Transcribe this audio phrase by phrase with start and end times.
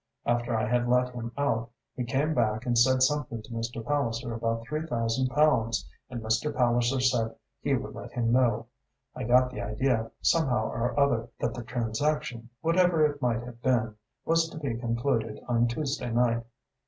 [0.25, 3.85] After I had let him out, he came back and said something to Mr.
[3.85, 6.51] Palliser about three thousand pounds, and Mr.
[6.51, 8.65] Palliser said he would let him know.
[9.15, 13.93] I got the idea, somehow or other, that the transaction, whatever it might have been,
[14.25, 16.45] was to be concluded on Tuesday night."